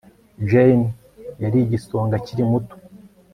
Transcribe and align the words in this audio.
Jane 0.49 0.87
yari 1.43 1.57
igisonga 1.61 2.13
akiri 2.19 2.43
muto 2.51 2.75